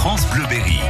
France 0.00 0.26
Bleu 0.30 0.44
Berry. 0.48 0.80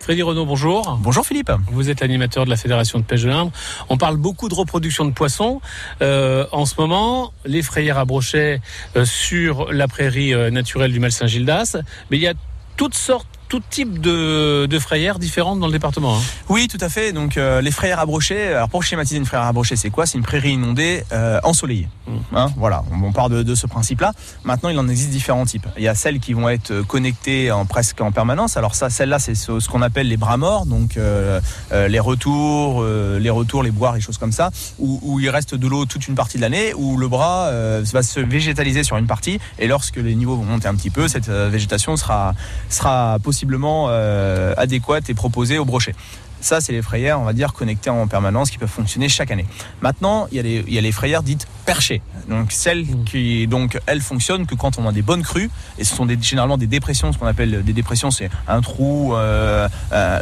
Freddy 0.00 0.22
Renaud, 0.22 0.46
bonjour. 0.46 0.98
Bonjour 1.02 1.26
Philippe. 1.26 1.52
Vous 1.70 1.90
êtes 1.90 2.00
animateur 2.00 2.46
de 2.46 2.50
la 2.50 2.56
Fédération 2.56 2.98
de 2.98 3.04
pêche 3.04 3.24
de 3.24 3.28
l'Indre. 3.28 3.52
On 3.90 3.98
parle 3.98 4.16
beaucoup 4.16 4.48
de 4.48 4.54
reproduction 4.54 5.04
de 5.04 5.10
poissons. 5.10 5.60
Euh, 6.00 6.46
en 6.50 6.64
ce 6.64 6.76
moment, 6.78 7.34
les 7.44 7.60
frayères 7.60 7.98
à 7.98 8.06
brochet 8.06 8.62
euh, 8.96 9.04
sur 9.04 9.70
la 9.70 9.86
prairie 9.86 10.32
euh, 10.32 10.50
naturelle 10.50 10.92
du 10.92 10.98
Mal-Saint-Gildas. 10.98 11.76
Mais 12.10 12.16
il 12.16 12.22
y 12.22 12.26
a 12.26 12.32
toutes 12.78 12.94
sortes 12.94 13.28
tout 13.54 13.62
type 13.70 14.00
de, 14.00 14.66
de, 14.66 14.78
frayères 14.80 15.20
différentes 15.20 15.60
dans 15.60 15.68
le 15.68 15.72
département. 15.72 16.16
Hein. 16.16 16.20
Oui, 16.48 16.66
tout 16.66 16.78
à 16.80 16.88
fait. 16.88 17.12
Donc 17.12 17.36
euh, 17.36 17.60
les 17.60 17.70
frayères 17.70 18.00
à 18.00 18.06
brochet. 18.06 18.48
Alors 18.48 18.68
pour 18.68 18.82
schématiser 18.82 19.16
une 19.16 19.26
frayère 19.26 19.46
à 19.46 19.52
brochet, 19.52 19.76
c'est 19.76 19.90
quoi? 19.90 20.06
C'est 20.06 20.18
une 20.18 20.24
prairie 20.24 20.54
inondée 20.54 21.04
euh, 21.12 21.38
ensoleillée. 21.44 21.88
Mmh. 22.08 22.12
Hein, 22.34 22.52
voilà, 22.56 22.82
on, 22.90 23.00
on, 23.00 23.12
part 23.12 23.28
de, 23.28 23.44
de 23.44 23.54
ce 23.54 23.68
principe-là. 23.68 24.12
Maintenant, 24.42 24.70
il 24.70 24.78
en 24.80 24.88
existe 24.88 25.10
différents 25.10 25.46
types. 25.46 25.68
Il 25.76 25.84
y 25.84 25.88
a 25.88 25.94
celles 25.94 26.18
qui 26.18 26.32
vont 26.32 26.48
être 26.48 26.80
connectées 26.82 27.52
en 27.52 27.64
presque 27.64 28.00
en 28.00 28.10
permanence. 28.10 28.56
Alors 28.56 28.74
ça, 28.74 28.90
celles-là, 28.90 29.20
c'est 29.20 29.36
ce, 29.36 29.60
ce 29.60 29.68
qu'on 29.68 29.82
appelle 29.82 30.08
les 30.08 30.16
bras 30.16 30.36
morts, 30.36 30.66
donc 30.66 30.96
euh, 30.96 31.40
les 31.70 32.00
retours, 32.00 32.82
les 32.84 33.30
retours, 33.30 33.62
les 33.62 33.70
boires, 33.70 33.94
les 33.94 34.00
choses 34.00 34.18
comme 34.18 34.32
ça, 34.32 34.50
où, 34.80 34.98
où 35.02 35.20
il 35.20 35.30
reste 35.30 35.54
de 35.54 35.68
l'eau 35.68 35.84
toute 35.84 36.08
une 36.08 36.16
partie 36.16 36.38
de 36.38 36.42
l'année, 36.42 36.74
où 36.74 36.96
le 36.96 37.06
bras 37.06 37.52
va 37.52 38.02
se 38.02 38.18
végétaliser 38.18 38.82
sur 38.82 38.96
une 38.96 39.06
partie, 39.06 39.38
et 39.60 39.68
lorsque 39.68 39.96
les 39.96 40.16
niveaux 40.16 40.34
vont 40.34 40.44
monter 40.44 40.66
un 40.66 40.74
petit 40.74 40.90
peu, 40.90 41.06
cette 41.06 41.28
végétation 41.28 41.96
sera 41.96 42.34
sera 42.68 43.18
possible 43.22 43.43
euh, 43.88 44.54
adéquate 44.56 45.08
et 45.10 45.14
proposée 45.14 45.58
au 45.58 45.64
brochet. 45.64 45.94
Ça, 46.40 46.60
c'est 46.60 46.72
les 46.72 46.82
frayères, 46.82 47.20
on 47.20 47.24
va 47.24 47.32
dire, 47.32 47.54
connectées 47.54 47.90
en 47.90 48.06
permanence 48.06 48.50
qui 48.50 48.58
peuvent 48.58 48.68
fonctionner 48.68 49.08
chaque 49.08 49.30
année. 49.30 49.46
Maintenant, 49.80 50.26
il 50.30 50.36
y 50.36 50.40
a 50.40 50.42
les, 50.42 50.64
il 50.66 50.74
y 50.74 50.78
a 50.78 50.82
les 50.82 50.92
frayères 50.92 51.22
dites 51.22 51.46
perchées. 51.64 52.02
Donc, 52.28 52.52
celles 52.52 52.86
qui, 53.04 53.46
donc, 53.46 53.78
elles 53.86 54.00
fonctionnent 54.00 54.46
que 54.46 54.54
quand 54.54 54.78
on 54.78 54.88
a 54.88 54.92
des 54.92 55.02
bonnes 55.02 55.22
crues. 55.22 55.50
Et 55.78 55.84
ce 55.84 55.94
sont 55.94 56.06
généralement 56.20 56.58
des 56.58 56.66
dépressions, 56.66 57.12
ce 57.12 57.18
qu'on 57.18 57.26
appelle 57.26 57.62
des 57.62 57.72
dépressions, 57.72 58.10
c'est 58.10 58.30
un 58.48 58.60
trou, 58.60 59.14
euh, 59.14 59.68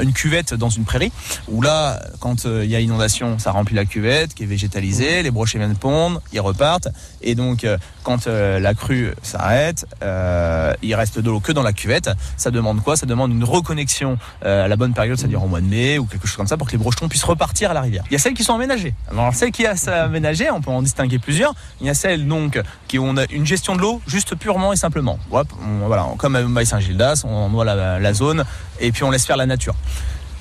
une 0.02 0.12
cuvette 0.12 0.54
dans 0.54 0.70
une 0.70 0.84
prairie. 0.84 1.12
Où 1.48 1.62
là, 1.62 2.00
quand 2.20 2.46
euh, 2.46 2.64
il 2.64 2.70
y 2.70 2.76
a 2.76 2.80
inondation, 2.80 3.38
ça 3.38 3.50
remplit 3.50 3.74
la 3.74 3.84
cuvette 3.84 4.34
qui 4.34 4.44
est 4.44 4.46
végétalisée, 4.46 5.22
les 5.22 5.30
brochets 5.30 5.58
viennent 5.58 5.76
pondre, 5.76 6.20
ils 6.32 6.40
repartent. 6.40 6.88
Et 7.22 7.34
donc, 7.34 7.64
euh, 7.64 7.78
quand 8.02 8.26
euh, 8.26 8.58
la 8.58 8.74
crue 8.74 9.12
s'arrête, 9.22 9.86
euh, 10.02 10.72
il 10.82 10.94
reste 10.94 11.18
de 11.18 11.30
l'eau 11.30 11.40
que 11.40 11.52
dans 11.52 11.62
la 11.62 11.72
cuvette. 11.72 12.10
Ça 12.36 12.50
demande 12.50 12.82
quoi? 12.82 12.96
Ça 12.96 13.06
demande 13.06 13.32
une 13.32 13.44
reconnexion 13.44 14.18
à 14.42 14.68
la 14.68 14.76
bonne 14.76 14.94
période, 14.94 15.18
c'est-à-dire 15.18 15.42
au 15.42 15.48
mois 15.48 15.60
de 15.60 15.66
mai 15.66 15.98
ou 15.98 16.06
quelque 16.06 16.26
chose 16.26 16.36
comme 16.36 16.46
ça 16.46 16.56
pour 16.56 16.66
que 16.66 16.72
les 16.72 16.78
brochetons 16.78 17.08
puissent 17.08 17.24
repartir 17.24 17.70
à 17.70 17.74
la 17.74 17.80
rivière. 17.80 18.04
Il 18.10 18.12
y 18.12 18.16
a 18.16 18.18
celles 18.18 18.34
qui 18.34 18.44
sont 18.44 18.54
aménagées. 18.54 18.94
Alors 19.10 19.34
celles 19.34 19.52
qui 19.52 19.64
sont 19.76 19.90
aménagées, 19.90 20.50
on 20.50 20.60
peut 20.60 20.70
en 20.70 20.82
distinguer 20.82 21.18
Il 21.80 21.86
y 21.86 21.90
a 21.90 21.94
celles 21.94 22.26
donc 22.26 22.60
qui 22.88 22.98
ont 22.98 23.14
une 23.30 23.46
gestion 23.46 23.76
de 23.76 23.80
l'eau 23.80 24.00
juste 24.06 24.34
purement 24.34 24.72
et 24.72 24.76
simplement. 24.76 25.18
Voilà, 25.86 26.06
comme 26.18 26.36
à 26.36 26.42
Maï 26.42 26.66
Saint-Gildas, 26.66 27.22
on 27.24 27.48
noie 27.48 27.64
la, 27.64 27.98
la 27.98 28.14
zone 28.14 28.44
et 28.80 28.92
puis 28.92 29.04
on 29.04 29.10
laisse 29.10 29.26
faire 29.26 29.36
la 29.36 29.46
nature. 29.46 29.74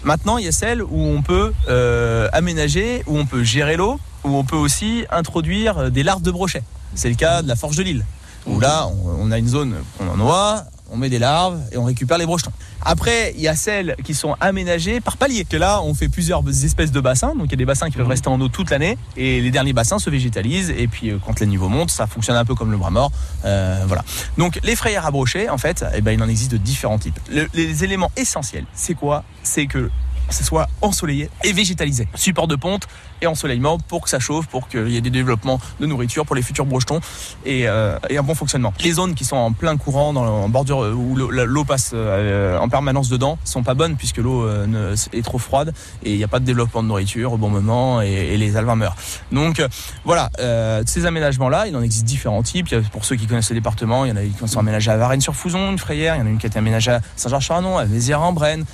Maintenant, 0.03 0.38
il 0.38 0.45
y 0.45 0.48
a 0.48 0.52
celles 0.52 0.81
où 0.81 1.00
on 1.00 1.22
peut 1.22 1.53
euh, 1.70 2.28
aménager, 2.33 3.03
où 3.06 3.17
on 3.17 3.25
peut 3.25 3.44
gérer 3.44 3.78
l'eau, 3.78 4.00
où 4.23 4.36
on 4.36 4.44
peut 4.44 4.56
aussi 4.56 5.06
introduire 5.11 5.92
des 5.92 6.03
larves 6.03 6.23
de 6.23 6.31
brochet. 6.31 6.64
C'est 6.95 7.09
le 7.09 7.16
cas 7.16 7.42
de 7.44 7.48
la 7.48 7.55
Forge 7.55 7.78
de 7.78 7.83
Lille, 7.83 8.05
où 8.48 8.59
là, 8.59 8.88
on, 8.88 9.28
on 9.28 9.31
a 9.31 9.38
une 9.38 9.48
zone 9.48 9.76
qu'on 9.98 10.08
en 10.09 10.17
noie, 10.17 10.64
on 10.92 10.98
met 10.98 11.09
des 11.09 11.20
larves 11.20 11.59
et 11.72 11.78
on 11.78 11.83
récupère 11.83 12.17
les 12.17 12.26
brochetons. 12.26 12.52
Après, 12.84 13.34
il 13.36 13.42
y 13.42 13.48
a 13.48 13.56
celles 13.56 13.96
qui 14.04 14.14
sont 14.14 14.36
aménagées 14.40 15.02
par 15.02 15.18
palier. 15.18 15.46
Que 15.46 15.58
là, 15.58 15.82
on 15.84 15.94
fait 15.94 16.10
plusieurs 16.10 16.44
espèces 16.48 16.92
de 16.92 17.00
bassins. 17.00 17.36
Donc, 17.36 17.48
il 17.48 17.52
y 17.52 17.56
a 17.56 17.58
des 17.58 17.66
bassins 17.66 17.90
qui 17.90 17.98
peuvent 17.98 18.08
rester 18.08 18.30
en 18.30 18.40
eau 18.42 18.48
toute 18.48 18.70
l'année. 18.72 18.98
Et 19.18 19.42
les 19.42 19.52
derniers 19.52 19.73
bassins 19.73 20.00
se 20.00 20.10
végétalisent. 20.10 20.72
Et 20.72 20.88
puis, 20.88 21.12
quand 21.26 21.40
les 21.40 21.46
niveaux 21.46 21.70
montent, 21.70 21.92
ça 21.92 22.08
fonctionne 22.08 22.38
un 22.38 22.46
peu 22.46 22.56
comme 22.56 22.72
le 22.72 22.78
bras 22.78 22.92
mort. 22.92 23.12
Euh, 23.46 23.84
voilà. 23.88 24.04
Donc, 24.38 24.60
les 24.64 24.76
frayères 24.76 25.06
à 25.06 25.12
brochet, 25.12 25.50
en 25.50 25.58
fait, 25.58 25.86
eh 25.96 26.02
ben, 26.02 26.12
il 26.12 26.22
en 26.23 26.30
existe 26.30 26.52
de 26.52 26.58
différents 26.58 27.00
types. 27.00 27.20
Le, 27.32 27.48
les 27.54 27.84
éléments 27.84 28.12
essentiels, 28.18 28.66
c'est 28.73 28.95
quoi? 28.95 29.23
C'est 29.44 29.66
que 29.66 29.90
ce 30.32 30.44
soit 30.44 30.68
ensoleillé 30.82 31.30
et 31.44 31.54
végétalisé. 31.54 32.08
Support 32.16 32.48
de 32.48 32.56
ponte 32.56 32.88
et 33.22 33.28
ensoleillement 33.28 33.78
pour 33.78 34.02
que 34.02 34.10
ça 34.10 34.20
chauffe, 34.20 34.48
pour 34.48 34.67
qu'il 34.67 34.89
y 34.89 34.98
ait 34.98 35.02
des 35.02 35.10
développements 35.10 35.60
de 35.80 35.86
nourriture 35.86 36.26
pour 36.26 36.36
les 36.36 36.42
futurs 36.42 36.66
brochetons 36.66 37.00
et, 37.45 37.67
euh, 37.67 37.98
et, 38.10 38.17
un 38.17 38.23
bon 38.23 38.36
fonctionnement. 38.36 38.73
Les 38.83 38.94
zones 38.94 39.14
qui 39.14 39.26
sont 39.26 39.36
en 39.36 39.52
plein 39.52 39.78
courant, 39.78 40.14
dans, 40.14 40.26
en 40.26 40.50
bordure 40.50 40.80
où 40.80 41.16
l'eau 41.16 41.64
passe 41.64 41.92
euh, 41.94 42.58
en 42.58 42.70
permanence 42.70 43.10
dedans, 43.10 43.38
sont 43.44 43.64
pas 43.64 43.73
bonnes 43.73 43.95
puisque 43.95 44.17
l'eau 44.17 44.44
euh, 44.45 44.95
est 45.14 45.22
trop 45.22 45.38
froide 45.38 45.73
et 46.04 46.11
il 46.11 46.17
n'y 46.17 46.23
a 46.23 46.28
pas 46.28 46.39
de 46.39 46.45
développement 46.45 46.84
de 46.84 46.88
nourriture 46.88 47.34
au 47.34 47.38
bon 47.38 47.50
moment 47.50 48.02
et, 48.02 48.38
les 48.38 48.58
alevins 48.58 48.76
meurent. 48.76 48.95
Donc 49.32 49.61
voilà, 50.04 50.30
euh, 50.39 50.82
ces 50.86 51.05
aménagements-là, 51.05 51.67
il 51.67 51.76
en 51.76 51.82
existe 51.82 52.05
différents 52.05 52.42
types. 52.44 52.73
Pour 52.92 53.05
ceux 53.05 53.16
qui 53.16 53.28
connaissent 53.28 53.50
le 53.50 53.55
département, 53.55 54.05
il 54.05 54.10
y 54.10 54.11
en 54.11 54.16
a 54.16 54.23
qui 54.23 54.48
sont 54.48 54.60
aménagés 54.60 54.89
à 54.89 54.98
Varennes-sur-Fouzon, 54.98 55.72
une 55.72 55.78
frayère, 55.78 56.16
il 56.16 56.20
y 56.20 56.22
en 56.22 56.26
a 56.26 56.30
une 56.30 56.38
qui 56.38 56.45
a 56.45 56.50
été 56.50 56.58
aménagée 56.58 56.92
à 56.92 57.02
Saint-Georges-Charanon, 57.16 57.78
à 57.78 57.86
Vézières-en-Brenne, 57.86 58.66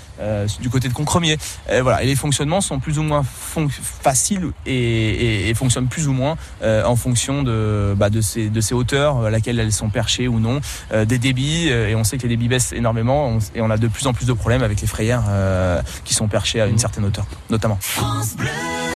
du 0.61 0.69
côté 0.69 0.87
de 0.87 0.93
Concremier. 0.93 1.37
Et 1.71 1.81
voilà, 1.81 2.03
et 2.03 2.05
les 2.05 2.15
fonctionnements 2.15 2.61
sont 2.61 2.79
plus 2.79 2.99
ou 2.99 3.03
moins 3.03 3.23
faciles 3.23 4.51
et, 4.65 4.73
et, 4.73 5.49
et, 5.49 5.53
fonctionnent 5.53 5.87
plus 5.87 6.07
ou 6.07 6.13
moins 6.13 6.37
euh, 6.61 6.83
en 6.85 6.95
fonction 6.95 7.43
de, 7.43 7.93
bah, 7.97 8.09
de, 8.09 8.21
ces, 8.21 8.49
de 8.49 8.61
ces 8.61 8.73
hauteurs 8.73 9.25
à 9.25 9.29
laquelle 9.29 9.59
elles 9.59 9.71
sont 9.71 9.89
perchées 9.89 10.27
ou 10.27 10.39
non, 10.39 10.61
euh, 10.93 11.05
des 11.05 11.17
débits, 11.17 11.67
et 11.67 11.95
on 11.95 12.03
sait 12.03 12.17
que 12.17 12.23
les 12.23 12.29
débits 12.29 12.47
baissent 12.47 12.73
énormément, 12.73 13.27
on, 13.27 13.39
et 13.55 13.61
on 13.61 13.69
a 13.69 13.77
de 13.77 13.87
plus 13.87 14.07
en 14.07 14.13
plus 14.13 14.25
de 14.25 14.33
problèmes 14.33 14.63
avec 14.63 14.81
les 14.81 14.87
frayères 14.87 15.23
euh, 15.29 15.81
qui 16.03 16.13
sont 16.13 16.27
perchées 16.27 16.61
à 16.61 16.67
une 16.67 16.77
certaine 16.77 17.05
hauteur, 17.05 17.25
notamment. 17.49 17.79